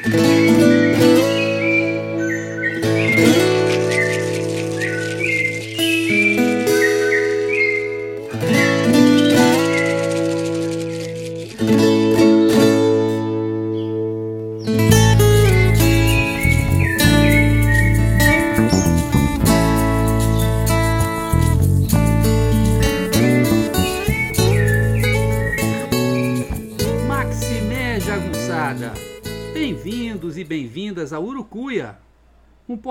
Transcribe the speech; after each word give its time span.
Maximé 0.00 0.91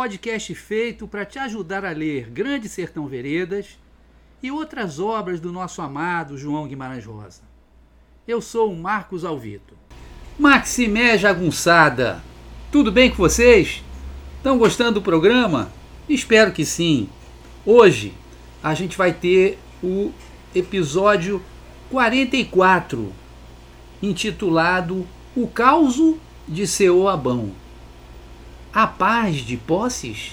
podcast 0.02 0.56
feito 0.56 1.08
para 1.08 1.24
te 1.24 1.38
ajudar 1.38 1.86
a 1.86 1.92
ler 1.92 2.28
Grande 2.32 2.68
Sertão 2.68 3.06
Veredas 3.06 3.78
e 4.42 4.50
outras 4.50 5.00
obras 5.00 5.40
do 5.40 5.52
nosso 5.52 5.80
amado 5.80 6.40
João 6.40 6.68
Guimarães 6.68 7.06
Rosa. 7.06 7.44
Eu 8.28 8.42
sou 8.42 8.74
o 8.74 8.76
Marcos 8.76 9.24
Alvito. 9.24 9.76
Maximé 10.40 11.20
Jagunçada, 11.20 12.20
tudo 12.72 12.92
bem 12.92 13.12
com 13.12 13.18
vocês? 13.18 13.84
Estão 14.38 14.58
gostando 14.58 14.94
do 14.94 15.04
programa? 15.04 15.72
Espero 16.10 16.52
que 16.52 16.66
sim. 16.66 17.08
Hoje 17.64 18.12
a 18.64 18.74
gente 18.74 18.98
vai 18.98 19.14
ter 19.14 19.60
o 19.84 20.12
episódio 20.56 21.44
44 21.92 23.14
intitulado 24.02 25.08
O 25.36 25.48
Causo 25.48 26.18
de 26.48 26.66
Seoabão. 26.66 27.52
A 28.74 28.88
paz 28.88 29.38
de 29.38 29.58
posses? 29.58 30.32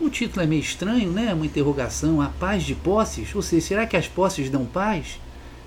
O 0.00 0.10
título 0.10 0.42
é 0.42 0.46
meio 0.46 0.60
estranho, 0.60 1.10
né? 1.10 1.32
Uma 1.32 1.46
interrogação. 1.46 2.20
A 2.20 2.28
paz 2.28 2.62
de 2.62 2.74
posses? 2.74 3.34
Ou 3.34 3.40
seja, 3.40 3.66
será 3.66 3.86
que 3.86 3.96
as 3.96 4.06
posses 4.06 4.50
dão 4.50 4.66
paz? 4.66 5.18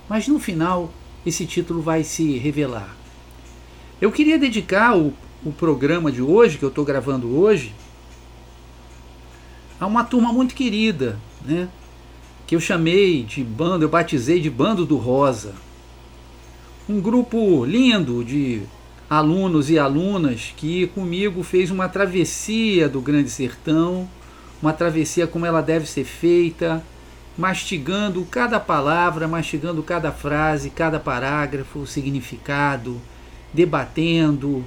Mas 0.07 0.27
no 0.27 0.39
final, 0.39 0.91
esse 1.25 1.45
título 1.45 1.81
vai 1.81 2.03
se 2.03 2.37
revelar. 2.37 2.95
Eu 3.99 4.11
queria 4.11 4.37
dedicar 4.37 4.95
o, 4.95 5.13
o 5.43 5.51
programa 5.51 6.11
de 6.11 6.21
hoje, 6.21 6.57
que 6.57 6.63
eu 6.63 6.69
estou 6.69 6.85
gravando 6.85 7.35
hoje, 7.35 7.73
a 9.79 9.87
uma 9.87 10.03
turma 10.03 10.31
muito 10.31 10.53
querida, 10.53 11.19
né? 11.43 11.67
Que 12.45 12.55
eu 12.55 12.59
chamei 12.59 13.23
de 13.23 13.43
bando, 13.43 13.83
eu 13.83 13.89
batizei 13.89 14.39
de 14.39 14.49
Bando 14.49 14.85
do 14.85 14.95
Rosa 14.95 15.53
um 16.89 17.01
grupo 17.01 17.65
lindo 17.65 18.23
de 18.23 18.61
alunos 19.09 19.69
e 19.69 19.79
alunas 19.79 20.53
que 20.55 20.87
comigo 20.87 21.41
fez 21.43 21.71
uma 21.71 21.87
travessia 21.87 22.89
do 22.89 22.99
Grande 22.99 23.29
Sertão, 23.29 24.07
uma 24.61 24.73
travessia 24.73 25.25
como 25.25 25.45
ela 25.45 25.61
deve 25.61 25.85
ser 25.85 26.03
feita, 26.03 26.83
mastigando 27.37 28.25
cada 28.25 28.59
palavra, 28.59 29.27
mastigando 29.27 29.81
cada 29.81 30.11
frase, 30.11 30.69
cada 30.69 30.99
parágrafo, 30.99 31.79
o 31.79 31.87
significado, 31.87 32.99
debatendo, 33.53 34.63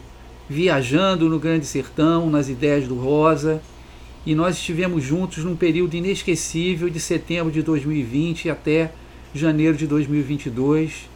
viajando 0.49 1.29
no 1.29 1.39
Grande 1.39 1.67
Sertão, 1.67 2.31
nas 2.31 2.49
ideias 2.49 2.89
do 2.89 2.95
Rosa. 2.95 3.61
E 4.25 4.35
nós 4.35 4.57
estivemos 4.57 5.03
juntos 5.03 5.45
num 5.45 5.57
período 5.57 5.95
inesquecível 5.95 6.89
de 6.89 7.01
setembro 7.01 7.53
de 7.53 7.63
2020 7.63 8.49
até 8.49 8.93
janeiro 9.35 9.77
de 9.77 9.87
2022 9.87 11.11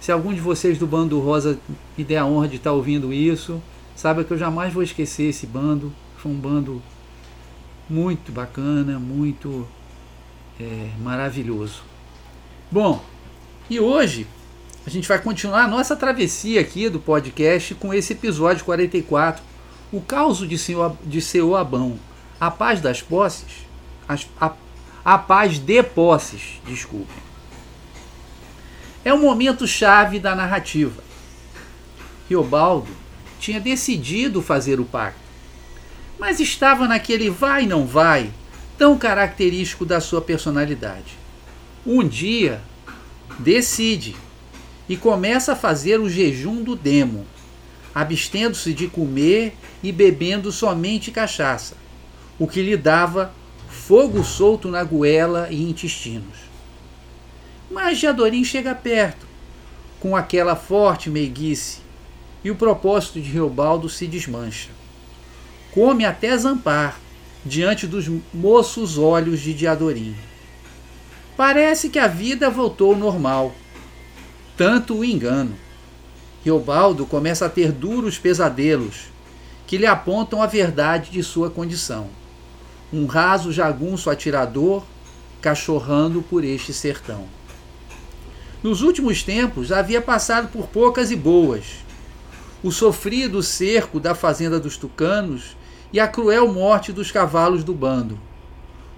se 0.00 0.10
algum 0.10 0.32
de 0.32 0.40
vocês 0.40 0.78
do 0.78 0.86
bando 0.86 1.20
Rosa 1.20 1.58
me 1.96 2.02
der 2.02 2.18
a 2.18 2.26
honra 2.26 2.48
de 2.48 2.56
estar 2.56 2.72
ouvindo 2.72 3.12
isso, 3.12 3.62
saiba 3.94 4.24
que 4.24 4.30
eu 4.30 4.38
jamais 4.38 4.72
vou 4.72 4.82
esquecer 4.82 5.24
esse 5.24 5.46
bando. 5.46 5.92
Foi 6.16 6.32
um 6.32 6.36
bando 6.36 6.82
muito 7.88 8.32
bacana, 8.32 8.98
muito 8.98 9.68
é, 10.58 10.88
maravilhoso. 11.00 11.82
Bom, 12.70 13.04
e 13.68 13.78
hoje 13.78 14.26
a 14.86 14.90
gente 14.90 15.06
vai 15.06 15.18
continuar 15.18 15.64
a 15.64 15.68
nossa 15.68 15.94
travessia 15.94 16.62
aqui 16.62 16.88
do 16.88 16.98
podcast 16.98 17.74
com 17.74 17.92
esse 17.92 18.14
episódio 18.14 18.64
44, 18.64 19.42
o 19.92 20.00
caos 20.00 20.38
de, 20.48 20.56
senhor, 20.56 20.96
de 21.04 21.20
seu 21.20 21.54
Abão, 21.54 21.98
a 22.40 22.50
paz 22.50 22.80
das 22.80 23.02
posses, 23.02 23.66
a, 24.08 24.52
a 25.04 25.18
paz 25.18 25.58
de 25.58 25.82
posses, 25.82 26.58
desculpem 26.64 27.29
é 29.04 29.12
um 29.12 29.20
momento 29.20 29.66
chave 29.66 30.18
da 30.18 30.34
narrativa. 30.34 31.02
Riobaldo 32.28 32.90
tinha 33.38 33.58
decidido 33.58 34.42
fazer 34.42 34.78
o 34.78 34.84
pacto, 34.84 35.20
mas 36.18 36.38
estava 36.38 36.86
naquele 36.86 37.30
vai 37.30 37.66
não 37.66 37.86
vai 37.86 38.30
tão 38.76 38.96
característico 38.98 39.84
da 39.84 40.00
sua 40.00 40.20
personalidade. 40.20 41.18
Um 41.86 42.06
dia 42.06 42.60
decide 43.38 44.14
e 44.88 44.96
começa 44.96 45.52
a 45.52 45.56
fazer 45.56 45.98
o 45.98 46.10
jejum 46.10 46.62
do 46.62 46.76
demo, 46.76 47.26
abstendo-se 47.94 48.74
de 48.74 48.86
comer 48.86 49.56
e 49.82 49.90
bebendo 49.90 50.52
somente 50.52 51.10
cachaça, 51.10 51.76
o 52.38 52.46
que 52.46 52.62
lhe 52.62 52.76
dava 52.76 53.32
fogo 53.68 54.22
solto 54.22 54.68
na 54.68 54.84
goela 54.84 55.48
e 55.50 55.62
intestinos. 55.62 56.49
Mas 57.70 57.98
Jadorim 57.98 58.42
chega 58.42 58.74
perto, 58.74 59.26
com 60.00 60.16
aquela 60.16 60.56
forte 60.56 61.08
meiguice, 61.08 61.78
e 62.42 62.50
o 62.50 62.56
propósito 62.56 63.20
de 63.20 63.30
Reobaldo 63.30 63.88
se 63.88 64.08
desmancha. 64.08 64.70
Come 65.70 66.04
até 66.04 66.36
zampar, 66.36 66.98
diante 67.44 67.86
dos 67.86 68.10
moços 68.34 68.98
olhos 68.98 69.40
de 69.40 69.54
Diadorim. 69.54 70.16
Parece 71.36 71.88
que 71.88 71.98
a 71.98 72.08
vida 72.08 72.50
voltou 72.50 72.92
ao 72.92 72.98
normal. 72.98 73.54
Tanto 74.56 74.98
o 74.98 75.04
engano. 75.04 75.56
Reobaldo 76.44 77.06
começa 77.06 77.46
a 77.46 77.50
ter 77.50 77.70
duros 77.70 78.18
pesadelos 78.18 79.04
que 79.66 79.78
lhe 79.78 79.86
apontam 79.86 80.42
a 80.42 80.46
verdade 80.46 81.10
de 81.10 81.22
sua 81.22 81.48
condição. 81.48 82.08
Um 82.92 83.06
raso 83.06 83.52
jagunço 83.52 84.10
atirador 84.10 84.82
cachorrando 85.40 86.20
por 86.22 86.44
este 86.44 86.72
sertão. 86.72 87.26
Nos 88.62 88.82
últimos 88.82 89.22
tempos 89.22 89.72
havia 89.72 90.02
passado 90.02 90.48
por 90.48 90.66
poucas 90.66 91.10
e 91.10 91.16
boas. 91.16 91.64
O 92.62 92.70
sofrido 92.70 93.42
cerco 93.42 93.98
da 93.98 94.14
fazenda 94.14 94.60
dos 94.60 94.76
tucanos 94.76 95.56
e 95.90 95.98
a 95.98 96.06
cruel 96.06 96.52
morte 96.52 96.92
dos 96.92 97.10
cavalos 97.10 97.64
do 97.64 97.72
bando. 97.72 98.20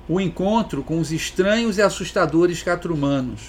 O 0.09 0.21
encontro 0.21 0.83
com 0.83 0.99
os 0.99 1.13
estranhos 1.13 1.79
e 1.79 1.83
assustadores 1.83 2.61
catrumanos. 2.61 3.41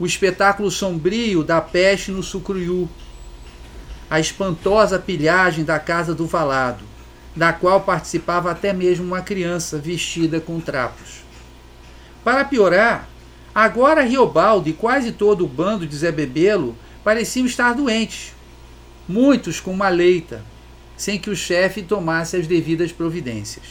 O 0.00 0.06
espetáculo 0.06 0.70
sombrio 0.70 1.44
da 1.44 1.60
peste 1.60 2.10
no 2.10 2.22
Sucruiú. 2.22 2.88
A 4.08 4.18
espantosa 4.18 4.98
pilhagem 4.98 5.62
da 5.62 5.78
casa 5.78 6.14
do 6.14 6.26
Valado, 6.26 6.84
da 7.36 7.52
qual 7.52 7.82
participava 7.82 8.50
até 8.50 8.72
mesmo 8.72 9.04
uma 9.04 9.20
criança 9.20 9.76
vestida 9.76 10.40
com 10.40 10.58
trapos. 10.58 11.22
Para 12.24 12.46
piorar, 12.46 13.11
Agora 13.54 14.02
Riobaldo 14.02 14.68
e 14.68 14.72
quase 14.72 15.12
todo 15.12 15.44
o 15.44 15.48
bando 15.48 15.86
de 15.86 15.94
Zé 15.94 16.10
Bebelo 16.10 16.74
pareciam 17.04 17.44
estar 17.44 17.74
doentes, 17.74 18.32
muitos 19.06 19.60
com 19.60 19.72
uma 19.72 19.90
leita, 19.90 20.42
sem 20.96 21.18
que 21.18 21.28
o 21.28 21.36
chefe 21.36 21.82
tomasse 21.82 22.36
as 22.36 22.46
devidas 22.46 22.92
providências. 22.92 23.64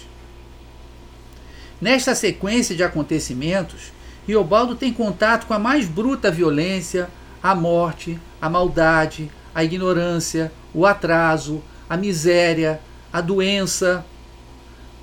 Nesta 1.80 2.14
sequência 2.14 2.75
de 2.75 2.84
acontecimentos, 2.84 3.92
Riobaldo 4.28 4.75
tem 4.75 4.94
contato 4.94 5.47
com 5.47 5.53
a 5.53 5.59
mais 5.59 5.88
bruta 5.88 6.30
violência, 6.30 7.09
a 7.42 7.56
morte, 7.56 8.19
a 8.40 8.48
maldade, 8.48 9.31
a 9.53 9.63
ignorância, 9.63 10.51
o 10.75 10.86
atraso, 10.86 11.63
a 11.89 11.98
miséria, 11.98 12.80
a 13.12 13.19
doença. 13.19 14.06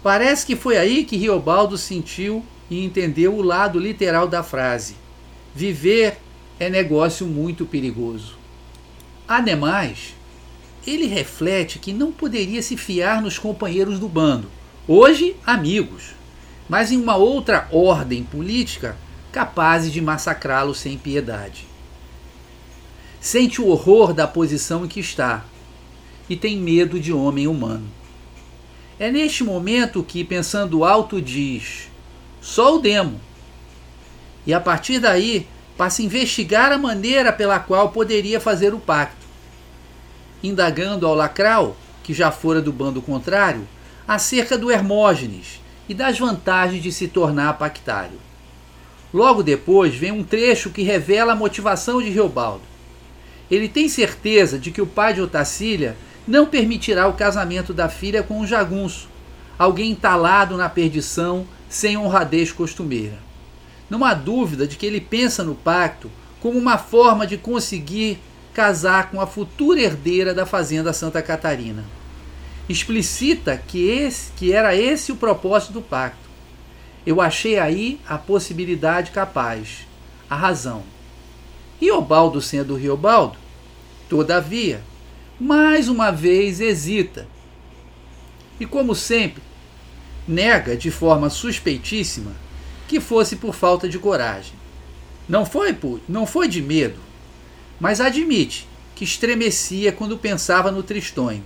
Parece 0.04 0.46
que 0.46 0.54
foi 0.54 0.76
aí 0.76 1.04
que 1.04 1.16
Riobaldo 1.16 1.76
sentiu 1.76 2.44
e 2.70 2.84
entendeu 2.84 3.34
o 3.34 3.42
lado 3.42 3.78
literal 3.78 4.28
da 4.28 4.42
frase. 4.42 4.96
Viver 5.54 6.18
é 6.58 6.68
negócio 6.68 7.26
muito 7.26 7.64
perigoso. 7.64 8.36
Ademais, 9.26 10.14
ele 10.86 11.06
reflete 11.06 11.78
que 11.78 11.92
não 11.92 12.10
poderia 12.10 12.62
se 12.62 12.76
fiar 12.76 13.20
nos 13.20 13.38
companheiros 13.38 13.98
do 13.98 14.08
bando, 14.08 14.50
hoje 14.86 15.36
amigos, 15.44 16.14
mas 16.68 16.90
em 16.90 17.00
uma 17.00 17.16
outra 17.16 17.68
ordem 17.70 18.24
política 18.24 18.96
capazes 19.30 19.92
de 19.92 20.00
massacrá-lo 20.00 20.74
sem 20.74 20.96
piedade. 20.96 21.66
Sente 23.20 23.60
o 23.60 23.68
horror 23.68 24.12
da 24.12 24.26
posição 24.26 24.84
em 24.84 24.88
que 24.88 25.00
está 25.00 25.44
e 26.28 26.36
tem 26.36 26.56
medo 26.56 27.00
de 27.00 27.12
homem 27.12 27.46
humano. 27.46 27.86
É 28.98 29.10
neste 29.10 29.44
momento 29.44 30.02
que, 30.02 30.24
pensando 30.24 30.84
alto, 30.84 31.20
diz: 31.20 31.87
só 32.48 32.74
o 32.74 32.78
demo. 32.78 33.20
E 34.46 34.54
a 34.54 34.60
partir 34.60 34.98
daí 34.98 35.46
passa 35.76 36.00
a 36.00 36.04
investigar 36.04 36.72
a 36.72 36.78
maneira 36.78 37.30
pela 37.30 37.60
qual 37.60 37.90
poderia 37.90 38.40
fazer 38.40 38.72
o 38.72 38.78
pacto. 38.78 39.26
indagando 40.42 41.06
ao 41.06 41.14
Lacral, 41.14 41.76
que 42.02 42.14
já 42.14 42.30
fora 42.30 42.62
do 42.62 42.72
bando 42.72 43.02
contrário, 43.02 43.68
acerca 44.06 44.56
do 44.56 44.70
Hermógenes 44.70 45.60
e 45.88 45.92
das 45.92 46.18
vantagens 46.18 46.82
de 46.82 46.90
se 46.90 47.08
tornar 47.08 47.58
pactário. 47.58 48.18
Logo 49.12 49.42
depois 49.42 49.94
vem 49.94 50.12
um 50.12 50.24
trecho 50.24 50.70
que 50.70 50.82
revela 50.82 51.32
a 51.32 51.36
motivação 51.36 52.00
de 52.00 52.08
Riobaldo. 52.08 52.62
Ele 53.50 53.68
tem 53.68 53.88
certeza 53.88 54.58
de 54.58 54.70
que 54.70 54.80
o 54.80 54.86
pai 54.86 55.12
de 55.12 55.20
Otacília 55.20 55.96
não 56.26 56.46
permitirá 56.46 57.08
o 57.08 57.14
casamento 57.14 57.74
da 57.74 57.88
filha 57.88 58.22
com 58.22 58.40
um 58.40 58.46
jagunço, 58.46 59.08
alguém 59.58 59.90
entalado 59.90 60.56
na 60.56 60.68
perdição 60.68 61.46
sem 61.68 61.96
honradez 61.96 62.50
costumeira. 62.52 63.18
Não 63.88 64.04
há 64.04 64.14
dúvida 64.14 64.66
de 64.66 64.76
que 64.76 64.86
ele 64.86 65.00
pensa 65.00 65.42
no 65.42 65.54
pacto 65.54 66.10
como 66.40 66.58
uma 66.58 66.78
forma 66.78 67.26
de 67.26 67.36
conseguir 67.36 68.18
casar 68.52 69.10
com 69.10 69.20
a 69.20 69.26
futura 69.26 69.80
herdeira 69.80 70.34
da 70.34 70.44
fazenda 70.44 70.92
Santa 70.92 71.22
Catarina. 71.22 71.84
Explicita 72.68 73.56
que 73.56 73.88
esse 73.88 74.32
que 74.32 74.52
era 74.52 74.74
esse 74.76 75.10
o 75.10 75.16
propósito 75.16 75.72
do 75.72 75.82
pacto. 75.82 76.28
Eu 77.06 77.20
achei 77.20 77.58
aí 77.58 78.00
a 78.06 78.18
possibilidade 78.18 79.10
capaz, 79.10 79.86
a 80.28 80.36
razão. 80.36 80.82
Riobaldo 81.80 82.42
sendo 82.42 82.74
Riobaldo, 82.74 83.38
todavia, 84.08 84.82
mais 85.40 85.88
uma 85.88 86.10
vez 86.10 86.60
hesita. 86.60 87.26
E 88.60 88.66
como 88.66 88.94
sempre, 88.94 89.42
nega 90.28 90.76
de 90.76 90.90
forma 90.90 91.30
suspeitíssima 91.30 92.32
que 92.86 93.00
fosse 93.00 93.36
por 93.36 93.54
falta 93.54 93.88
de 93.88 93.98
coragem. 93.98 94.52
Não 95.28 95.44
foi 95.44 95.72
por, 95.72 96.00
não 96.08 96.26
foi 96.26 96.48
de 96.48 96.62
medo, 96.62 96.98
mas 97.80 98.00
admite 98.00 98.68
que 98.94 99.04
estremecia 99.04 99.92
quando 99.92 100.18
pensava 100.18 100.70
no 100.70 100.82
tristonho. 100.82 101.44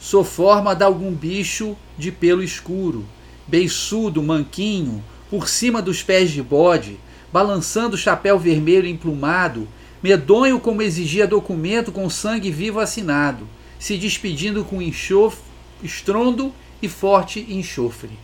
Sou 0.00 0.22
forma 0.22 0.74
de 0.74 0.84
algum 0.84 1.12
bicho 1.12 1.76
de 1.96 2.12
pelo 2.12 2.42
escuro, 2.42 3.04
beiçudo, 3.46 4.22
manquinho, 4.22 5.02
por 5.30 5.48
cima 5.48 5.80
dos 5.80 6.02
pés 6.02 6.30
de 6.30 6.42
bode, 6.42 6.98
balançando 7.32 7.94
o 7.96 7.98
chapéu 7.98 8.38
vermelho 8.38 8.86
emplumado, 8.86 9.66
medonho 10.02 10.60
como 10.60 10.82
exigia 10.82 11.26
documento 11.26 11.90
com 11.90 12.08
sangue 12.10 12.50
vivo 12.50 12.80
assinado, 12.80 13.48
se 13.78 13.96
despedindo 13.96 14.62
com 14.64 14.80
enxofre, 14.80 15.42
estrondo 15.82 16.52
e 16.84 16.88
forte 16.88 17.46
enxofre. 17.48 18.18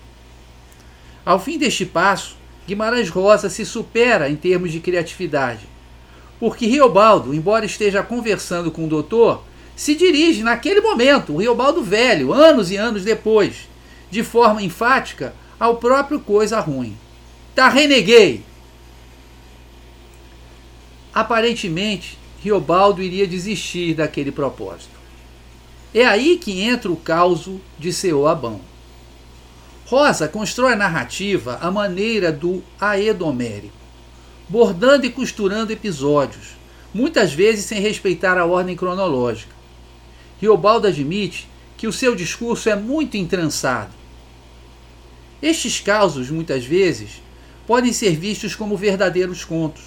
Ao 1.25 1.39
fim 1.39 1.59
deste 1.59 1.85
passo, 1.87 2.37
Guimarães 2.67 3.09
Rosa 3.09 3.49
se 3.49 3.65
supera 3.65 4.31
em 4.31 4.37
termos 4.37 4.71
de 4.71 4.81
criatividade, 4.81 5.67
porque 6.39 6.67
Riobaldo, 6.67 7.35
embora 7.35 7.67
esteja 7.67 8.03
conversando 8.03 8.71
com 8.71 8.85
o 8.85 8.89
doutor, 8.89 9.43
se 9.75 9.95
dirige 9.95 10.43
naquele 10.43 10.81
momento, 10.81 11.33
o 11.33 11.39
Riobaldo 11.39 11.83
velho, 11.83 12.33
anos 12.33 12.71
e 12.71 12.77
anos 12.77 13.03
depois, 13.03 13.69
de 14.11 14.23
forma 14.23 14.63
enfática 14.63 15.35
ao 15.59 15.77
próprio 15.77 16.21
coisa 16.21 16.61
ruim. 16.61 16.97
Tá 17.55 17.69
reneguei! 17.69 18.45
Aparentemente, 21.13 22.19
Riobaldo 22.43 23.03
iria 23.03 23.27
desistir 23.27 23.95
daquele 23.95 24.31
propósito. 24.31 25.00
É 25.93 26.07
aí 26.07 26.39
que 26.39 26.61
entra 26.63 26.91
o 26.91 26.97
caos 26.97 27.49
de 27.79 27.93
seu 27.93 28.29
Abão. 28.29 28.61
Rosa 29.87 30.29
constrói 30.29 30.75
a 30.75 30.77
narrativa 30.77 31.59
à 31.61 31.69
maneira 31.69 32.31
do 32.31 32.63
aedomérico, 32.81 33.75
bordando 34.49 35.05
e 35.05 35.11
costurando 35.11 35.73
episódios, 35.73 36.55
muitas 36.95 37.33
vezes 37.33 37.65
sem 37.65 37.81
respeitar 37.81 38.39
a 38.39 38.47
ordem 38.47 38.77
cronológica. 38.77 39.53
Riobaldo 40.41 40.87
admite 40.87 41.49
que 41.77 41.89
o 41.89 41.93
seu 41.93 42.15
discurso 42.15 42.69
é 42.69 42.77
muito 42.77 43.17
entrançado. 43.17 43.93
Estes 45.43 45.81
causos, 45.81 46.31
muitas 46.31 46.65
vezes, 46.65 47.21
podem 47.67 47.93
ser 47.93 48.15
vistos 48.15 48.55
como 48.55 48.77
verdadeiros 48.77 49.45
contos. 49.45 49.83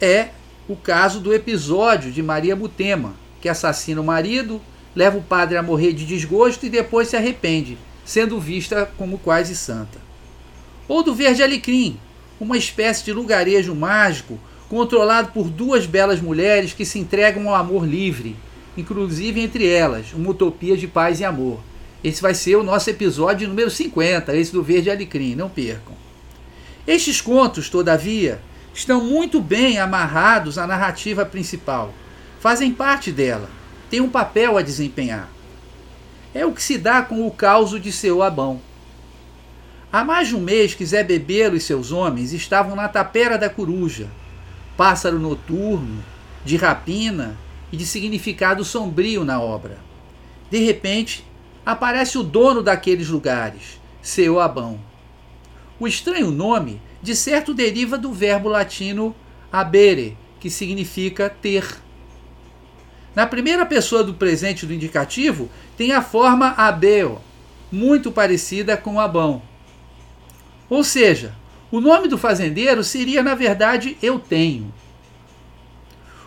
É 0.00 0.30
o 0.68 0.74
caso 0.74 1.20
do 1.20 1.32
episódio 1.32 2.10
de 2.10 2.20
Maria 2.20 2.56
Butema, 2.56 3.14
que 3.46 3.50
assassina 3.50 4.00
o 4.00 4.04
marido, 4.04 4.60
leva 4.92 5.16
o 5.16 5.22
padre 5.22 5.56
a 5.56 5.62
morrer 5.62 5.92
de 5.92 6.04
desgosto 6.04 6.66
e 6.66 6.68
depois 6.68 7.06
se 7.06 7.16
arrepende, 7.16 7.78
sendo 8.04 8.40
vista 8.40 8.90
como 8.98 9.18
quase 9.18 9.54
santa. 9.54 10.00
Ou 10.88 11.00
do 11.00 11.14
Verde 11.14 11.44
Alecrim, 11.44 11.96
uma 12.40 12.58
espécie 12.58 13.04
de 13.04 13.12
lugarejo 13.12 13.72
mágico 13.72 14.36
controlado 14.68 15.30
por 15.30 15.48
duas 15.48 15.86
belas 15.86 16.20
mulheres 16.20 16.72
que 16.72 16.84
se 16.84 16.98
entregam 16.98 17.48
ao 17.48 17.54
amor 17.54 17.86
livre, 17.86 18.34
inclusive 18.76 19.40
entre 19.40 19.68
elas, 19.68 20.12
uma 20.12 20.30
utopia 20.30 20.76
de 20.76 20.88
paz 20.88 21.20
e 21.20 21.24
amor. 21.24 21.60
Esse 22.02 22.20
vai 22.20 22.34
ser 22.34 22.56
o 22.56 22.64
nosso 22.64 22.90
episódio 22.90 23.46
número 23.46 23.70
50, 23.70 24.36
esse 24.36 24.52
do 24.52 24.60
Verde 24.60 24.90
Alecrim, 24.90 25.36
não 25.36 25.48
percam. 25.48 25.94
Estes 26.84 27.20
contos, 27.20 27.70
todavia, 27.70 28.40
estão 28.74 29.04
muito 29.04 29.40
bem 29.40 29.78
amarrados 29.78 30.58
à 30.58 30.66
narrativa 30.66 31.24
principal. 31.24 31.94
Fazem 32.46 32.72
parte 32.72 33.10
dela, 33.10 33.50
têm 33.90 34.00
um 34.00 34.08
papel 34.08 34.56
a 34.56 34.62
desempenhar 34.62 35.28
é 36.32 36.46
o 36.46 36.52
que 36.52 36.62
se 36.62 36.78
dá 36.78 37.02
com 37.02 37.26
o 37.26 37.30
caos 37.32 37.70
de 37.82 37.90
seu 37.90 38.22
Abão. 38.22 38.60
Há 39.92 40.04
mais 40.04 40.28
de 40.28 40.36
um 40.36 40.40
mês 40.40 40.72
que 40.72 40.86
Zé 40.86 41.02
Bebelo 41.02 41.56
e 41.56 41.60
seus 41.60 41.90
homens 41.90 42.32
estavam 42.32 42.76
na 42.76 42.86
tapera 42.86 43.36
da 43.36 43.50
coruja, 43.50 44.08
pássaro 44.76 45.18
noturno, 45.18 46.04
de 46.44 46.56
rapina 46.56 47.36
e 47.72 47.76
de 47.76 47.84
significado 47.84 48.64
sombrio 48.64 49.24
na 49.24 49.40
obra. 49.40 49.78
De 50.48 50.58
repente, 50.58 51.26
aparece 51.64 52.16
o 52.16 52.22
dono 52.22 52.62
daqueles 52.62 53.08
lugares, 53.08 53.80
seu 54.00 54.38
Abão. 54.38 54.78
O 55.80 55.88
estranho 55.88 56.30
nome, 56.30 56.80
de 57.02 57.16
certo, 57.16 57.52
deriva 57.52 57.98
do 57.98 58.12
verbo 58.12 58.48
latino 58.48 59.16
abere, 59.50 60.16
que 60.38 60.48
significa 60.48 61.28
ter. 61.28 61.84
Na 63.16 63.26
primeira 63.26 63.64
pessoa 63.64 64.04
do 64.04 64.12
presente 64.12 64.66
do 64.66 64.74
indicativo, 64.74 65.48
tem 65.74 65.92
a 65.92 66.02
forma 66.02 66.50
abeo, 66.50 67.18
muito 67.72 68.12
parecida 68.12 68.76
com 68.76 69.00
abão. 69.00 69.40
Ou 70.68 70.84
seja, 70.84 71.34
o 71.70 71.80
nome 71.80 72.08
do 72.08 72.18
fazendeiro 72.18 72.84
seria, 72.84 73.22
na 73.22 73.34
verdade, 73.34 73.96
eu 74.02 74.20
tenho. 74.20 74.70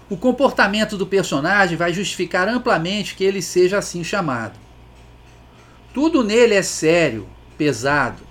O 0.10 0.18
comportamento 0.18 0.98
do 0.98 1.06
personagem 1.06 1.78
vai 1.78 1.94
justificar 1.94 2.48
amplamente 2.50 3.14
que 3.14 3.24
ele 3.24 3.44
seja 3.44 3.78
assim 3.78 4.04
chamado. 4.04 4.58
Tudo 5.94 6.24
nele 6.24 6.56
é 6.56 6.64
sério, 6.64 7.30
pesado. 7.56 8.24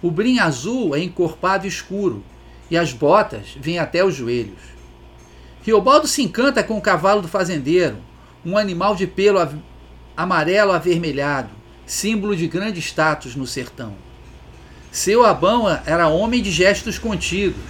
O 0.00 0.10
brim 0.10 0.38
azul 0.38 0.96
é 0.96 1.00
encorpado 1.00 1.66
escuro 1.66 2.24
e 2.70 2.76
as 2.78 2.90
botas 2.90 3.54
vêm 3.60 3.78
até 3.78 4.02
os 4.02 4.14
joelhos. 4.14 4.71
Riobaldo 5.62 6.08
se 6.08 6.22
encanta 6.22 6.62
com 6.64 6.76
o 6.76 6.80
cavalo 6.80 7.22
do 7.22 7.28
fazendeiro, 7.28 7.98
um 8.44 8.58
animal 8.58 8.96
de 8.96 9.06
pelo 9.06 9.38
amarelo 10.16 10.72
avermelhado, 10.72 11.50
símbolo 11.86 12.34
de 12.34 12.48
grande 12.48 12.80
status 12.80 13.36
no 13.36 13.46
sertão. 13.46 13.94
Seu 14.90 15.24
Abão 15.24 15.68
era 15.86 16.08
homem 16.08 16.42
de 16.42 16.50
gestos 16.50 16.98
contidos, 16.98 17.62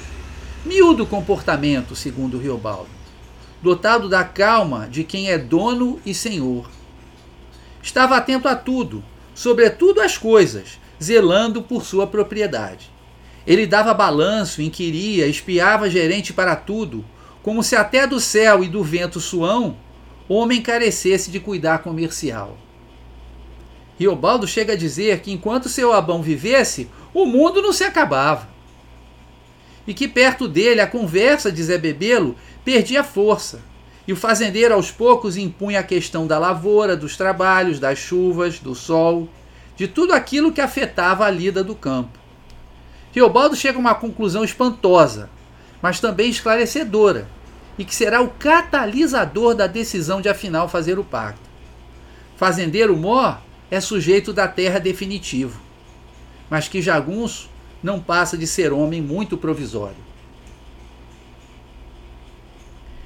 miúdo 0.64 1.04
comportamento, 1.04 1.94
segundo 1.94 2.38
Riobaldo, 2.38 2.88
dotado 3.60 4.08
da 4.08 4.24
calma 4.24 4.88
de 4.90 5.04
quem 5.04 5.30
é 5.30 5.36
dono 5.36 6.00
e 6.06 6.14
senhor. 6.14 6.70
Estava 7.82 8.16
atento 8.16 8.48
a 8.48 8.56
tudo, 8.56 9.04
sobretudo 9.34 10.00
às 10.00 10.16
coisas, 10.16 10.78
zelando 11.00 11.60
por 11.60 11.84
sua 11.84 12.06
propriedade. 12.06 12.90
Ele 13.46 13.66
dava 13.66 13.92
balanço, 13.92 14.62
inquiria, 14.62 15.26
espiava 15.26 15.90
gerente 15.90 16.32
para 16.32 16.56
tudo, 16.56 17.04
como 17.42 17.62
se 17.62 17.74
até 17.74 18.06
do 18.06 18.20
céu 18.20 18.62
e 18.62 18.68
do 18.68 18.82
vento 18.82 19.20
suão, 19.20 19.76
homem 20.28 20.62
carecesse 20.62 21.30
de 21.30 21.40
cuidar 21.40 21.78
comercial. 21.78 22.56
Riobaldo 23.98 24.46
chega 24.46 24.72
a 24.72 24.76
dizer 24.76 25.20
que 25.20 25.32
enquanto 25.32 25.68
seu 25.68 25.92
Abão 25.92 26.22
vivesse, 26.22 26.88
o 27.12 27.26
mundo 27.26 27.60
não 27.60 27.72
se 27.72 27.84
acabava. 27.84 28.48
E 29.86 29.92
que 29.92 30.08
perto 30.08 30.48
dele 30.48 30.80
a 30.80 30.86
conversa 30.86 31.50
de 31.50 31.62
Zé 31.62 31.76
Bebelo 31.76 32.36
perdia 32.64 33.04
força, 33.04 33.60
e 34.06 34.12
o 34.12 34.16
fazendeiro 34.16 34.74
aos 34.74 34.90
poucos 34.90 35.36
impunha 35.36 35.80
a 35.80 35.84
questão 35.84 36.26
da 36.26 36.38
lavoura, 36.38 36.96
dos 36.96 37.16
trabalhos, 37.16 37.78
das 37.78 37.98
chuvas, 37.98 38.58
do 38.58 38.74
sol, 38.74 39.28
de 39.76 39.88
tudo 39.88 40.12
aquilo 40.12 40.52
que 40.52 40.60
afetava 40.60 41.24
a 41.24 41.30
lida 41.30 41.62
do 41.62 41.74
campo. 41.74 42.18
Riobaldo 43.12 43.54
chega 43.54 43.78
a 43.78 43.80
uma 43.80 43.94
conclusão 43.94 44.42
espantosa, 44.42 45.28
mas 45.82 45.98
também 45.98 46.30
esclarecedora, 46.30 47.28
e 47.76 47.84
que 47.84 47.94
será 47.94 48.22
o 48.22 48.30
catalisador 48.30 49.54
da 49.54 49.66
decisão 49.66 50.20
de 50.20 50.28
afinal 50.28 50.68
fazer 50.68 50.98
o 50.98 51.04
pacto. 51.04 51.50
Fazendeiro 52.36 52.96
Mó 52.96 53.36
é 53.70 53.80
sujeito 53.80 54.32
da 54.32 54.46
terra 54.46 54.78
definitivo, 54.78 55.60
mas 56.48 56.68
que 56.68 56.80
jagunço 56.80 57.50
não 57.82 57.98
passa 57.98 58.38
de 58.38 58.46
ser 58.46 58.72
homem 58.72 59.02
muito 59.02 59.36
provisório. 59.36 59.96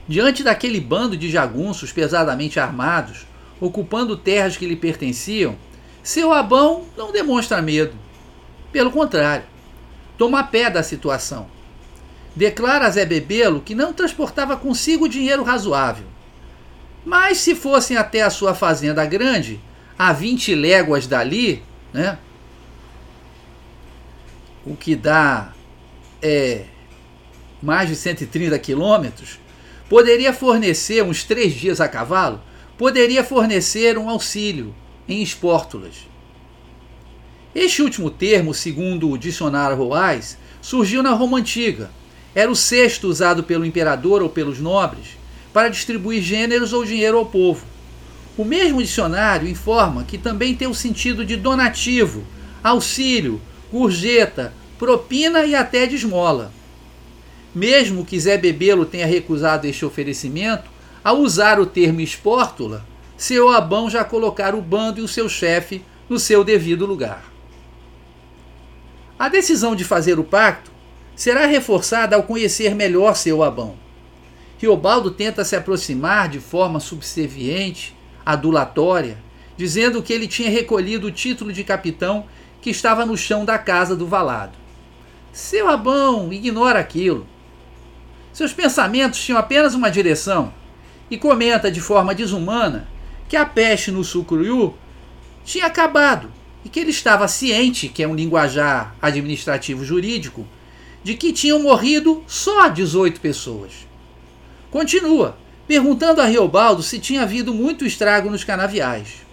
Diante 0.06 0.42
daquele 0.44 0.80
bando 0.80 1.16
de 1.16 1.30
jagunços 1.30 1.90
pesadamente 1.90 2.60
armados, 2.60 3.26
ocupando 3.60 4.16
terras 4.16 4.56
que 4.56 4.66
lhe 4.66 4.76
pertenciam, 4.76 5.56
seu 6.02 6.32
Abão 6.32 6.84
não 6.96 7.10
demonstra 7.10 7.60
medo. 7.60 7.94
Pelo 8.70 8.92
contrário, 8.92 9.44
toma 10.16 10.44
pé 10.44 10.70
da 10.70 10.82
situação. 10.82 11.55
Declara 12.36 12.86
a 12.86 12.90
Zé 12.90 13.06
Bebelo 13.06 13.62
que 13.62 13.74
não 13.74 13.94
transportava 13.94 14.58
consigo 14.58 15.08
dinheiro 15.08 15.42
razoável. 15.42 16.04
Mas 17.02 17.38
se 17.38 17.54
fossem 17.54 17.96
até 17.96 18.20
a 18.20 18.28
sua 18.28 18.54
fazenda 18.54 19.06
grande, 19.06 19.58
a 19.98 20.12
20 20.12 20.54
léguas 20.54 21.06
dali, 21.06 21.62
né? 21.94 22.18
O 24.66 24.76
que 24.76 24.94
dá 24.94 25.52
é, 26.20 26.64
mais 27.62 27.88
de 27.88 27.96
130 27.96 28.58
quilômetros, 28.58 29.38
poderia 29.88 30.32
fornecer 30.32 31.02
uns 31.02 31.24
três 31.24 31.54
dias 31.54 31.80
a 31.80 31.88
cavalo, 31.88 32.42
poderia 32.76 33.24
fornecer 33.24 33.96
um 33.96 34.10
auxílio 34.10 34.74
em 35.08 35.22
espórtulas. 35.22 36.06
Este 37.54 37.80
último 37.80 38.10
termo, 38.10 38.52
segundo 38.52 39.10
o 39.10 39.16
dicionário 39.16 39.76
Roais, 39.76 40.36
surgiu 40.60 41.02
na 41.02 41.12
Roma 41.12 41.38
Antiga. 41.38 41.90
Era 42.36 42.50
o 42.50 42.54
sexto 42.54 43.08
usado 43.08 43.42
pelo 43.42 43.64
imperador 43.64 44.20
ou 44.20 44.28
pelos 44.28 44.60
nobres 44.60 45.16
para 45.54 45.70
distribuir 45.70 46.20
gêneros 46.20 46.74
ou 46.74 46.84
dinheiro 46.84 47.16
ao 47.16 47.24
povo. 47.24 47.64
O 48.36 48.44
mesmo 48.44 48.82
dicionário 48.82 49.48
informa 49.48 50.04
que 50.04 50.18
também 50.18 50.54
tem 50.54 50.68
o 50.68 50.74
sentido 50.74 51.24
de 51.24 51.34
donativo, 51.34 52.22
auxílio, 52.62 53.40
gorjeta, 53.72 54.52
propina 54.78 55.46
e 55.46 55.54
até 55.54 55.86
de 55.86 55.94
esmola. 55.94 56.52
Mesmo 57.54 58.04
que 58.04 58.20
Zé 58.20 58.36
Bebelo 58.36 58.84
tenha 58.84 59.06
recusado 59.06 59.66
este 59.66 59.86
oferecimento, 59.86 60.70
ao 61.02 61.20
usar 61.20 61.58
o 61.58 61.64
termo 61.64 62.02
espórtula, 62.02 62.84
seu 63.16 63.48
Abão 63.48 63.88
já 63.88 64.04
colocara 64.04 64.54
o 64.54 64.60
bando 64.60 65.00
e 65.00 65.02
o 65.02 65.08
seu 65.08 65.26
chefe 65.26 65.82
no 66.06 66.18
seu 66.18 66.44
devido 66.44 66.84
lugar. 66.84 67.24
A 69.18 69.30
decisão 69.30 69.74
de 69.74 69.84
fazer 69.84 70.18
o 70.18 70.24
pacto 70.24 70.75
será 71.16 71.46
reforçada 71.46 72.14
ao 72.14 72.22
conhecer 72.22 72.74
melhor 72.74 73.16
seu 73.16 73.42
Abão. 73.42 73.74
Riobaldo 74.58 75.10
tenta 75.10 75.44
se 75.44 75.56
aproximar 75.56 76.28
de 76.28 76.38
forma 76.38 76.78
subserviente, 76.78 77.96
adulatória, 78.24 79.18
dizendo 79.56 80.02
que 80.02 80.12
ele 80.12 80.28
tinha 80.28 80.50
recolhido 80.50 81.06
o 81.06 81.12
título 81.12 81.52
de 81.52 81.64
capitão 81.64 82.26
que 82.60 82.70
estava 82.70 83.06
no 83.06 83.16
chão 83.16 83.44
da 83.44 83.58
casa 83.58 83.96
do 83.96 84.06
valado. 84.06 84.58
Seu 85.32 85.68
Abão 85.68 86.32
ignora 86.32 86.78
aquilo. 86.78 87.26
Seus 88.32 88.52
pensamentos 88.52 89.20
tinham 89.20 89.38
apenas 89.38 89.74
uma 89.74 89.90
direção 89.90 90.52
e 91.10 91.16
comenta 91.16 91.70
de 91.70 91.80
forma 91.80 92.14
desumana 92.14 92.86
que 93.28 93.36
a 93.36 93.46
peste 93.46 93.90
no 93.90 94.04
Sucruiu 94.04 94.74
tinha 95.44 95.66
acabado 95.66 96.30
e 96.64 96.68
que 96.68 96.80
ele 96.80 96.90
estava 96.90 97.28
ciente, 97.28 97.88
que 97.88 98.02
é 98.02 98.08
um 98.08 98.14
linguajar 98.14 98.94
administrativo 99.00 99.84
jurídico, 99.84 100.46
de 101.06 101.14
que 101.14 101.32
tinham 101.32 101.60
morrido 101.60 102.24
só 102.26 102.66
18 102.66 103.20
pessoas. 103.20 103.86
Continua, 104.72 105.38
perguntando 105.64 106.20
a 106.20 106.24
Riobaldo 106.24 106.82
se 106.82 106.98
tinha 106.98 107.22
havido 107.22 107.54
muito 107.54 107.86
estrago 107.86 108.28
nos 108.28 108.42
canaviais. 108.42 109.24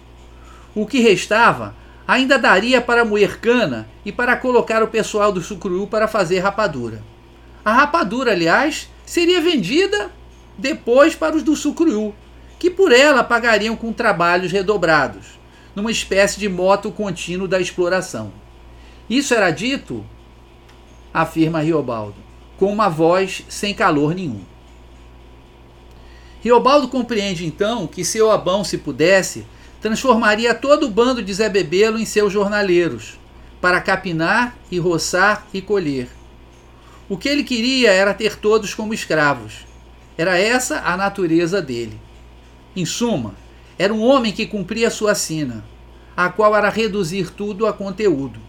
O 0.72 0.86
que 0.86 1.00
restava 1.00 1.74
ainda 2.06 2.38
daria 2.38 2.80
para 2.80 3.04
moer 3.04 3.40
cana 3.40 3.88
e 4.04 4.12
para 4.12 4.36
colocar 4.36 4.84
o 4.84 4.86
pessoal 4.86 5.32
do 5.32 5.42
Sucruiu 5.42 5.88
para 5.88 6.06
fazer 6.06 6.38
rapadura. 6.38 7.02
A 7.64 7.72
rapadura, 7.72 8.30
aliás, 8.30 8.88
seria 9.04 9.40
vendida 9.40 10.12
depois 10.56 11.16
para 11.16 11.34
os 11.34 11.42
do 11.42 11.56
Sucruiu, 11.56 12.14
que 12.56 12.70
por 12.70 12.92
ela 12.92 13.24
pagariam 13.24 13.74
com 13.74 13.92
trabalhos 13.92 14.52
redobrados, 14.52 15.40
numa 15.74 15.90
espécie 15.90 16.38
de 16.38 16.48
moto 16.48 16.92
contínuo 16.92 17.48
da 17.48 17.58
exploração. 17.58 18.32
Isso 19.10 19.34
era 19.34 19.50
dito, 19.50 20.06
afirma 21.14 21.60
Riobaldo, 21.60 22.16
com 22.58 22.70
uma 22.70 22.90
voz 22.90 23.44
sem 23.48 23.72
calor 23.72 24.14
nenhum. 24.14 24.42
Riobaldo 26.42 26.88
compreende 26.88 27.46
então 27.46 27.86
que 27.86 28.04
seu 28.04 28.30
Abão, 28.30 28.62
se 28.62 28.76
pudesse, 28.76 29.46
transformaria 29.80 30.54
todo 30.54 30.86
o 30.86 30.90
bando 30.90 31.22
de 31.22 31.32
Zé 31.32 31.48
Bebelo 31.48 31.98
em 31.98 32.04
seus 32.04 32.30
jornaleiros, 32.32 33.18
para 33.60 33.80
capinar 33.80 34.54
e 34.70 34.78
roçar 34.78 35.46
e 35.54 35.62
colher 35.62 36.08
o 37.08 37.18
que 37.18 37.28
ele 37.28 37.44
queria 37.44 37.92
era 37.92 38.14
ter 38.14 38.36
todos 38.36 38.72
como 38.72 38.94
escravos. 38.94 39.66
Era 40.16 40.38
essa 40.38 40.80
a 40.80 40.96
natureza 40.96 41.60
dele. 41.60 42.00
Em 42.74 42.86
suma, 42.86 43.34
era 43.78 43.92
um 43.92 44.02
homem 44.02 44.32
que 44.32 44.46
cumpria 44.46 44.90
sua 44.90 45.14
sina, 45.14 45.64
a 46.16 46.30
qual 46.30 46.56
era 46.56 46.70
reduzir 46.70 47.30
tudo 47.30 47.66
a 47.66 47.72
conteúdo. 47.72 48.40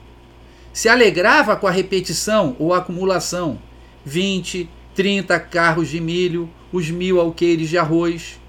Se 0.75 0.89
alegrava 0.89 1.55
com 1.55 1.67
a 1.67 1.71
repetição 1.71 2.53
ou 2.59 2.73
acumulação, 2.73 3.57
20, 4.03 4.69
30 4.93 5.39
carros 5.39 5.87
de 5.87 6.01
milho, 6.01 6.49
os 6.69 6.89
mil 6.89 7.17
alqueires 7.17 7.69
de 7.69 7.77
arroz. 7.77 8.41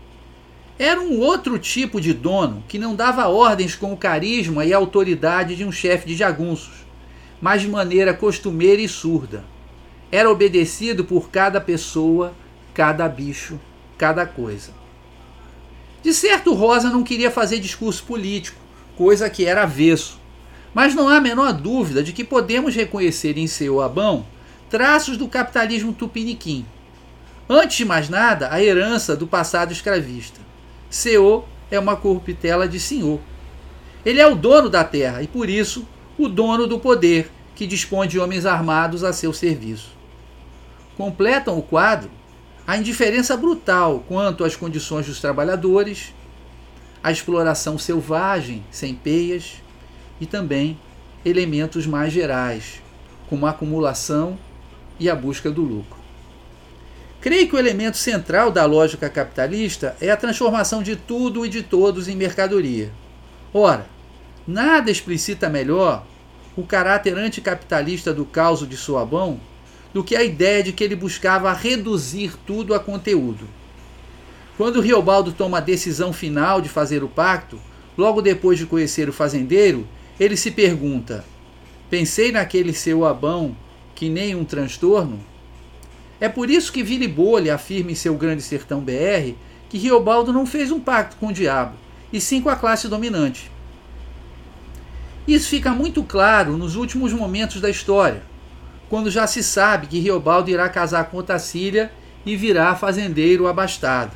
Era 0.77 1.01
um 1.01 1.21
outro 1.21 1.57
tipo 1.57 2.01
de 2.01 2.13
dono 2.13 2.65
que 2.67 2.81
não 2.81 2.97
dava 2.97 3.29
ordens 3.29 3.77
com 3.77 3.93
o 3.93 3.97
carisma 3.97 4.65
e 4.65 4.73
autoridade 4.73 5.55
de 5.55 5.65
um 5.65 5.71
chefe 5.71 6.09
de 6.09 6.17
jagunços, 6.17 6.85
mas 7.41 7.63
de 7.63 7.69
maneira 7.69 8.13
costumeira 8.13 8.83
e 8.83 8.89
surda 8.89 9.45
era 10.11 10.29
obedecido 10.29 11.05
por 11.05 11.31
cada 11.31 11.61
pessoa, 11.61 12.35
cada 12.75 13.09
bicho, 13.09 13.61
cada 13.97 14.27
coisa. 14.27 14.73
De 16.03 16.13
certo, 16.13 16.55
Rosa 16.55 16.91
não 16.91 17.05
queria 17.05 17.31
fazer 17.31 17.61
discurso 17.61 18.03
político, 18.03 18.61
coisa 18.97 19.31
que 19.31 19.45
era 19.45 19.63
avesso. 19.63 20.26
Mas 20.77 20.95
não 20.95 21.09
há 21.09 21.17
a 21.17 21.21
menor 21.23 21.55
dúvida 21.55 22.03
de 22.03 22.13
que 22.13 22.23
podemos 22.23 22.75
reconhecer 22.75 23.39
em 23.39 23.47
seu 23.47 23.81
Abão 23.81 24.27
traços 24.69 25.17
do 25.17 25.27
capitalismo 25.27 25.95
tupiniquim. 25.95 26.67
Antes 27.49 27.79
de 27.79 27.87
mais 27.87 28.11
nada, 28.11 28.53
a 28.53 28.63
herança 28.63 29.17
do 29.17 29.27
passado 29.27 29.73
escravista. 29.73 30.39
Seu 30.91 31.47
é 31.71 31.79
uma 31.79 31.97
corruptela 31.97 32.69
de 32.69 32.79
senhor. 32.79 33.21
Ele 34.05 34.21
é 34.21 34.27
o 34.27 34.35
dono 34.35 34.69
da 34.69 34.85
terra 34.85 35.23
e, 35.23 35.27
por 35.27 35.49
isso, 35.49 35.89
o 36.19 36.29
dono 36.29 36.67
do 36.67 36.79
poder, 36.79 37.31
que 37.55 37.67
dispõe 37.67 38.07
de 38.07 38.19
homens 38.19 38.45
armados 38.45 39.03
a 39.03 39.15
seu 39.15 39.33
serviço 39.33 39.97
completam 40.97 41.59
o 41.59 41.63
quadro 41.63 42.11
a 42.67 42.77
indiferença 42.77 43.37
brutal 43.37 44.03
quanto 44.09 44.43
às 44.43 44.57
condições 44.57 45.07
dos 45.07 45.21
trabalhadores, 45.21 46.13
a 47.01 47.13
exploração 47.13 47.79
selvagem, 47.79 48.65
sem 48.73 48.93
peias, 48.93 49.63
e 50.21 50.27
também 50.27 50.79
elementos 51.25 51.87
mais 51.87 52.13
gerais, 52.13 52.83
como 53.29 53.47
a 53.47 53.51
acumulação 53.51 54.39
e 54.99 55.11
a 55.11 55.15
busca 55.15 55.51
do 55.51 55.63
lucro. 55.63 55.97
Creio 57.21 57.49
que 57.49 57.57
o 57.57 57.59
elemento 57.59 57.97
central 57.97 58.51
da 58.51 58.65
lógica 58.65 59.11
capitalista 59.11 59.97
é 60.01 60.11
a 60.11 60.17
transformação 60.17 60.83
de 60.83 60.95
tudo 60.95 61.45
e 61.45 61.49
de 61.49 61.63
todos 61.63 62.07
em 62.07 62.15
mercadoria. 62.15 62.93
Ora, 63.53 63.87
nada 64.47 64.91
explicita 64.91 65.49
melhor 65.49 66.07
o 66.57 66.63
caráter 66.65 67.17
anticapitalista 67.19 68.15
do 68.15 68.25
caos 68.25 68.67
de 68.67 68.77
Soabão 68.77 69.41
do 69.93 70.05
que 70.05 70.15
a 70.15 70.23
ideia 70.23 70.63
de 70.63 70.73
que 70.73 70.85
ele 70.85 70.95
buscava 70.95 71.53
reduzir 71.53 72.35
tudo 72.47 72.75
a 72.75 72.79
conteúdo. 72.79 73.49
Quando 74.57 74.81
Riobaldo 74.81 75.33
toma 75.33 75.59
a 75.59 75.61
decisão 75.61 76.13
final 76.13 76.61
de 76.61 76.69
fazer 76.69 77.03
o 77.03 77.09
pacto, 77.09 77.59
logo 77.97 78.23
depois 78.23 78.59
de 78.59 78.67
conhecer 78.67 79.09
o 79.09 79.13
fazendeiro, 79.13 79.87
ele 80.19 80.37
se 80.37 80.51
pergunta: 80.51 81.25
Pensei 81.89 82.33
naquele 82.33 82.73
seu 82.73 83.05
abão 83.05 83.57
que 83.95 84.09
nem 84.09 84.35
um 84.35 84.45
transtorno? 84.45 85.19
É 86.21 86.29
por 86.29 86.51
isso 86.51 86.73
que 86.73 86.83
Vili 86.83 87.09
Bolha 87.09 87.55
afirma 87.55 87.93
em 87.93 87.95
seu 87.95 88.15
Grande 88.15 88.43
Sertão 88.43 88.81
BR 88.81 89.35
que 89.69 89.79
Riobaldo 89.79 90.33
não 90.33 90.47
fez 90.47 90.71
um 90.71 90.81
pacto 90.81 91.17
com 91.17 91.27
o 91.27 91.33
diabo, 91.33 91.75
e 92.13 92.21
sim 92.21 92.41
com 92.41 92.49
a 92.49 92.57
classe 92.57 92.89
dominante. 92.89 93.51
Isso 95.27 95.49
fica 95.49 95.71
muito 95.71 96.03
claro 96.05 96.57
nos 96.57 96.77
últimos 96.77 97.13
momentos 97.13 97.61
da 97.61 97.69
história 97.69 98.23
quando 98.89 99.11
já 99.11 99.27
se 99.27 99.43
sabe 99.43 99.87
que 99.87 99.99
Riobaldo 99.99 100.51
irá 100.51 100.69
casar 100.69 101.07
com 101.07 101.19
Otacília 101.19 101.91
e 102.25 102.37
virá 102.37 102.75
fazendeiro 102.75 103.47
abastado. 103.47 104.13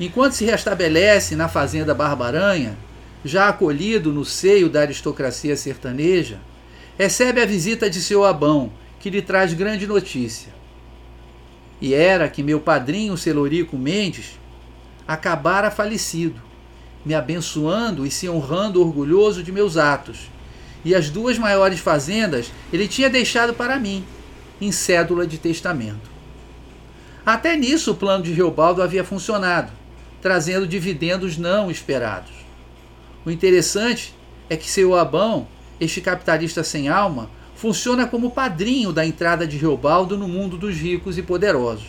Enquanto 0.00 0.32
se 0.32 0.44
restabelece 0.44 1.36
na 1.36 1.48
fazenda 1.48 1.94
Barbaranha, 1.94 2.76
já 3.24 3.48
acolhido 3.48 4.12
no 4.12 4.24
seio 4.24 4.68
da 4.68 4.80
aristocracia 4.80 5.56
sertaneja, 5.56 6.38
recebe 6.98 7.40
a 7.40 7.46
visita 7.46 7.88
de 7.88 8.00
seu 8.00 8.24
Abão, 8.24 8.72
que 8.98 9.10
lhe 9.10 9.22
traz 9.22 9.52
grande 9.54 9.86
notícia. 9.86 10.52
E 11.80 11.94
era 11.94 12.28
que 12.28 12.42
meu 12.42 12.60
padrinho 12.60 13.16
Celorico 13.16 13.76
Mendes 13.76 14.38
acabara 15.06 15.70
falecido, 15.70 16.40
me 17.04 17.14
abençoando 17.14 18.06
e 18.06 18.10
se 18.10 18.28
honrando 18.28 18.80
orgulhoso 18.80 19.42
de 19.42 19.50
meus 19.50 19.76
atos, 19.76 20.30
e 20.84 20.94
as 20.94 21.10
duas 21.10 21.38
maiores 21.38 21.80
fazendas 21.80 22.52
ele 22.72 22.86
tinha 22.86 23.10
deixado 23.10 23.54
para 23.54 23.78
mim, 23.78 24.04
em 24.60 24.70
cédula 24.70 25.26
de 25.26 25.38
testamento. 25.38 26.10
Até 27.24 27.56
nisso 27.56 27.92
o 27.92 27.96
plano 27.96 28.24
de 28.24 28.32
Reobaldo 28.32 28.82
havia 28.82 29.04
funcionado, 29.04 29.72
trazendo 30.20 30.66
dividendos 30.66 31.36
não 31.36 31.70
esperados. 31.70 32.41
O 33.24 33.30
interessante 33.30 34.14
é 34.50 34.56
que 34.56 34.68
seu 34.68 34.94
Abão, 34.94 35.46
este 35.80 36.00
capitalista 36.00 36.64
sem 36.64 36.88
alma, 36.88 37.30
funciona 37.54 38.06
como 38.06 38.32
padrinho 38.32 38.92
da 38.92 39.06
entrada 39.06 39.46
de 39.46 39.56
Reobaldo 39.56 40.18
no 40.18 40.26
mundo 40.26 40.58
dos 40.58 40.76
ricos 40.76 41.16
e 41.16 41.22
poderosos. 41.22 41.86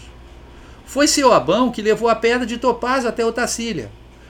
Foi 0.85 1.07
seu 1.07 1.33
Abão 1.33 1.71
que 1.71 1.81
levou 1.81 2.07
a 2.07 2.15
pedra 2.15 2.45
de 2.45 2.57
topaz 2.57 3.05
até 3.05 3.25
Otacília, 3.25 3.89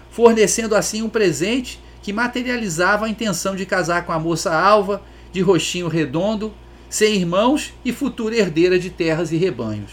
fornecendo 0.09 0.75
assim 0.75 1.01
um 1.01 1.09
presente 1.09 1.81
que 2.01 2.13
materializava 2.13 3.05
a 3.05 3.09
intenção 3.09 3.55
de 3.55 3.65
casar 3.65 4.05
com 4.05 4.13
a 4.13 4.19
moça 4.19 4.55
alva, 4.55 5.01
de 5.31 5.41
rostinho 5.41 5.89
redondo, 5.89 6.53
sem 6.89 7.15
irmãos 7.15 7.73
e 7.83 7.91
futura 7.91 8.35
herdeira 8.35 8.79
de 8.79 8.89
terras 8.89 9.31
e 9.31 9.37
rebanhos. 9.37 9.91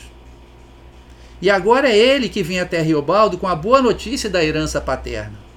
E 1.42 1.48
agora 1.48 1.88
é 1.88 1.96
ele 1.96 2.28
que 2.28 2.42
vem 2.42 2.60
até 2.60 2.80
Riobaldo 2.82 3.38
com 3.38 3.48
a 3.48 3.56
boa 3.56 3.80
notícia 3.80 4.28
da 4.30 4.44
herança 4.44 4.80
paterna. 4.80 5.49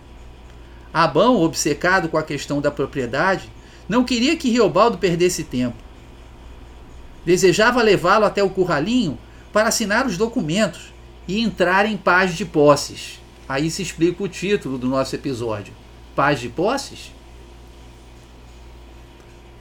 Abão, 0.94 1.42
obcecado 1.42 2.08
com 2.08 2.18
a 2.18 2.24
questão 2.24 2.62
da 2.62 2.70
propriedade, 2.70 3.50
não 3.90 4.04
queria 4.04 4.38
que 4.38 4.50
Riobaldo 4.50 4.98
perdesse 4.98 5.44
tempo. 5.44 5.76
Desejava 7.26 7.82
levá-lo 7.82 8.26
até 8.26 8.44
o 8.44 8.50
curralinho 8.50 9.18
para 9.52 9.70
assinar 9.70 10.06
os 10.06 10.18
documentos 10.18 10.94
e 11.28 11.42
entrar 11.42 11.86
em 11.86 11.98
paz 11.98 12.36
de 12.36 12.46
posses. 12.46 13.20
Aí 13.48 13.72
se 13.72 13.82
explica 13.82 14.24
o 14.24 14.28
título 14.28 14.78
do 14.78 14.88
nosso 14.88 15.16
episódio. 15.16 15.74
Paz 16.16 16.40
de 16.40 16.50
posses? 16.50 17.12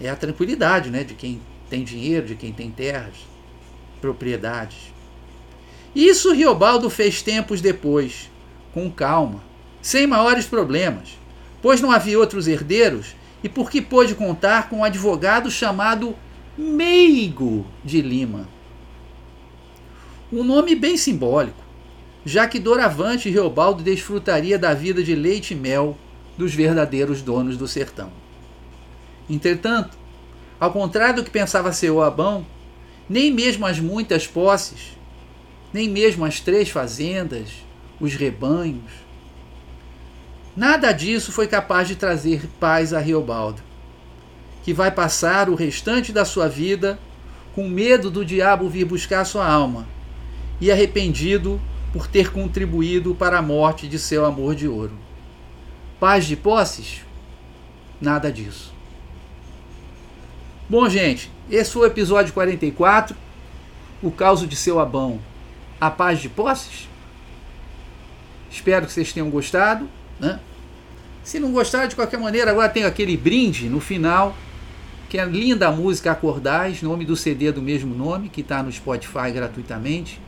É 0.01 0.11
a 0.11 0.17
tranquilidade 0.17 0.91
né, 0.91 1.05
de 1.05 1.15
quem 1.15 1.41
tem 1.71 1.85
dinheiro, 1.85 2.27
de 2.27 2.35
quem 2.35 2.53
tem 2.53 2.71
terras, 2.71 3.15
propriedades. 4.01 4.93
Isso 5.95 6.33
Riobaldo 6.33 6.91
fez 6.91 7.23
tempos 7.23 7.61
depois, 7.61 8.31
com 8.75 8.91
calma, 8.91 9.43
sem 9.81 10.07
maiores 10.07 10.47
problemas, 10.47 11.19
pois 11.63 11.81
não 11.81 11.93
havia 11.93 12.19
outros 12.19 12.49
herdeiros 12.49 13.15
e 13.43 13.49
porque 13.49 13.81
pôde 13.81 14.15
contar 14.15 14.69
com 14.69 14.79
um 14.79 14.85
advogado 14.85 15.51
chamado 15.51 16.15
Meigo 16.59 17.65
de 17.85 18.03
Lima. 18.03 18.49
Um 20.33 20.43
nome 20.43 20.75
bem 20.75 20.97
simbólico, 20.97 21.63
já 22.25 22.47
que 22.47 22.59
doravante 22.59 23.31
Reobaldo 23.31 23.83
desfrutaria 23.83 24.59
da 24.59 24.75
vida 24.75 25.03
de 25.03 25.15
leite 25.15 25.53
e 25.53 25.57
mel 25.57 25.97
dos 26.37 26.55
verdadeiros 26.55 27.23
donos 27.23 27.57
do 27.57 27.69
sertão. 27.69 28.11
Entretanto, 29.29 29.97
ao 30.59 30.73
contrário 30.73 31.17
do 31.17 31.25
que 31.25 31.31
pensava 31.31 31.73
seu 31.73 32.03
Abão, 32.03 32.47
nem 33.09 33.33
mesmo 33.33 33.67
as 33.67 33.79
muitas 33.79 34.27
posses, 34.27 34.97
nem 35.73 35.89
mesmo 35.89 36.25
as 36.25 36.41
três 36.41 36.71
fazendas, 36.71 37.49
os 38.01 38.15
rebanhos, 38.15 38.91
nada 40.57 40.93
disso 40.93 41.33
foi 41.33 41.47
capaz 41.47 41.89
de 41.89 41.97
trazer 41.97 42.49
paz 42.61 42.93
a 42.93 42.99
Reobaldo, 42.99 43.63
que 44.63 44.73
vai 44.73 44.91
passar 44.91 45.49
o 45.49 45.55
restante 45.55 46.13
da 46.13 46.25
sua 46.25 46.49
vida 46.49 46.99
com 47.55 47.69
medo 47.69 48.11
do 48.11 48.25
diabo 48.25 48.69
vir 48.69 48.85
buscar 48.85 49.25
sua 49.25 49.47
alma 49.47 49.87
e 50.61 50.71
arrependido 50.71 51.61
por 51.93 52.07
ter 52.07 52.33
contribuído 52.33 53.15
para 53.15 53.39
a 53.39 53.43
morte 53.43 53.87
de 53.87 53.99
seu 53.99 54.25
amor 54.25 54.55
de 54.55 54.67
ouro. 54.67 54.97
Paz 56.01 56.25
de 56.25 56.37
posses? 56.37 57.03
Nada 58.01 58.33
disso. 58.33 58.73
Bom, 60.69 60.89
gente, 60.89 61.31
esse 61.51 61.71
foi 61.71 61.83
o 61.83 61.91
episódio 61.91 62.33
44, 62.33 63.15
o 64.03 64.11
caos 64.11 64.49
de 64.49 64.57
seu 64.57 64.81
Abão, 64.81 65.21
a 65.81 65.91
paz 65.91 66.19
de 66.19 66.29
posses. 66.29 66.89
Espero 68.51 68.87
que 68.87 68.93
vocês 68.93 69.13
tenham 69.13 69.29
gostado. 69.29 69.89
Né? 70.23 70.41
Se 71.23 71.39
não 71.39 71.53
gostaram, 71.53 71.89
de 71.89 71.95
qualquer 71.95 72.19
maneira, 72.19 72.51
agora 72.51 72.71
tem 72.71 72.85
aquele 72.85 73.17
brinde 73.17 73.69
no 73.69 73.81
final, 73.81 74.35
que 75.11 75.19
é 75.19 75.25
linda 75.27 75.69
a 75.69 75.73
música 75.73 76.11
Acordais, 76.13 76.81
nome 76.81 77.05
do 77.05 77.15
CD 77.15 77.53
do 77.53 77.61
mesmo 77.61 77.95
nome, 77.95 78.31
que 78.31 78.41
está 78.41 78.63
no 78.63 78.73
Spotify 78.73 79.31
gratuitamente 79.31 80.19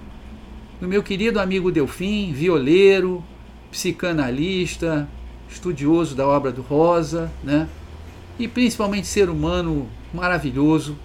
do 0.80 0.88
meu 0.88 1.02
querido 1.02 1.40
amigo 1.40 1.70
Delfim, 1.70 2.32
violeiro, 2.32 3.24
psicanalista, 3.70 5.08
estudioso 5.48 6.14
da 6.14 6.26
obra 6.26 6.52
do 6.52 6.62
Rosa, 6.62 7.30
né? 7.42 7.68
E 8.38 8.48
principalmente 8.48 9.06
ser 9.06 9.30
humano 9.30 9.88
maravilhoso, 10.12 10.96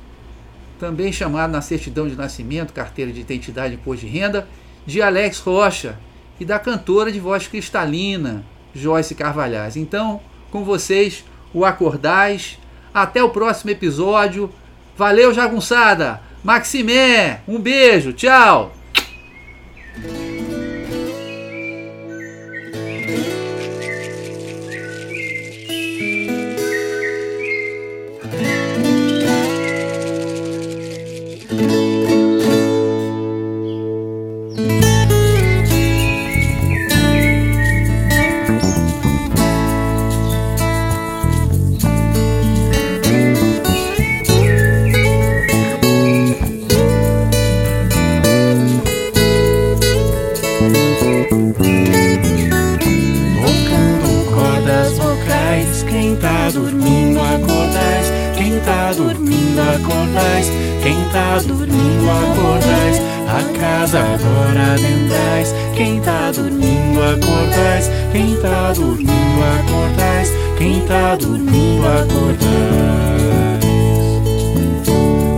também 0.80 1.13
chamado 1.13 1.52
na 1.52 1.62
certidão 1.62 2.08
de 2.08 2.15
nascimento, 2.15 2.73
carteira 2.73 3.12
de 3.12 3.21
identidade 3.21 3.73
e 3.73 3.78
imposto 3.78 4.06
de 4.06 4.12
renda, 4.12 4.47
de 4.86 5.02
Alex 5.02 5.39
Rocha 5.39 5.97
e 6.39 6.45
da 6.45 6.58
cantora 6.58 7.12
de 7.12 7.19
voz 7.19 7.47
cristalina, 7.47 8.43
Joyce 8.73 9.15
Carvalhais. 9.15 9.75
Então, 9.75 10.19
com 10.51 10.63
vocês, 10.63 11.23
o 11.53 11.65
Acordais. 11.65 12.58
Até 12.93 13.23
o 13.23 13.29
próximo 13.29 13.71
episódio. 13.71 14.49
Valeu, 14.97 15.34
jagunçada! 15.34 16.21
Maximé, 16.43 17.41
um 17.47 17.60
beijo, 17.60 18.13
tchau! 18.13 18.78
Mas 63.91 63.95
agora 63.95 64.78
dentais. 64.78 65.56
Quem 65.75 65.99
tá 66.02 66.32
dormindo 66.32 67.02
acordais. 67.02 67.89
Quem 68.12 68.36
tá 68.36 68.71
dormindo 68.71 69.41
acordais. 69.60 70.32
Quem 70.60 70.82
tá 70.82 71.15
dormindo 71.15 71.88
acordais. 71.88 72.39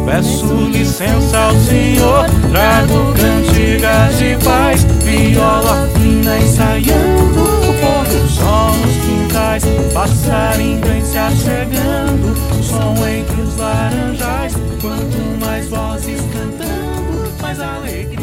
Peço 0.05 0.53
licença 0.69 1.37
ao 1.37 1.55
Senhor 1.55 2.25
Trago 2.51 3.13
cantigas 3.13 4.17
de 4.17 4.35
paz. 4.43 4.83
Viola 4.83 5.87
fina 5.93 6.37
ensaiando 6.37 7.43
O 7.43 7.73
pôr 7.79 8.05
do 8.05 8.27
sol 8.27 8.73
nos 8.73 8.97
quintais. 9.05 9.63
Passarinho 9.93 11.05
se 11.05 11.17
achegando 11.17 12.35
O 12.59 12.61
som 12.61 12.95
entre 13.07 13.41
os 13.43 13.55
laranjais. 13.55 14.53
Quanto 14.81 15.39
mais 15.39 15.69
vozes 15.69 16.19
cantando 16.33 17.31
mais 17.41 17.59
alegria. 17.59 18.20